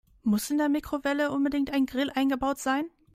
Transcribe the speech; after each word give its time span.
Muss 0.23 0.49
in 0.49 0.57
der 0.57 0.67
Mikrowelle 0.67 1.29
unbedingt 1.29 1.69
ein 1.69 1.85
Grill 1.85 2.09
eingebaut 2.09 2.57
sein? 2.57 2.89